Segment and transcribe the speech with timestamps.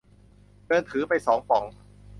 [0.67, 1.63] เดินถือไปสองป๋อง